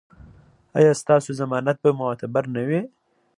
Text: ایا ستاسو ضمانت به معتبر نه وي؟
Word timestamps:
ایا 0.77 0.91
ستاسو 1.01 1.29
ضمانت 1.39 1.77
به 1.83 1.89
معتبر 1.99 2.43
نه 2.55 2.61
وي؟ 2.67 2.81